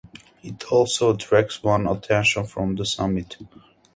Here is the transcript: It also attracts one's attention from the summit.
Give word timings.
It 0.41 0.63
also 0.71 1.13
attracts 1.13 1.61
one's 1.61 1.87
attention 1.91 2.45
from 2.47 2.73
the 2.75 2.87
summit. 2.87 3.37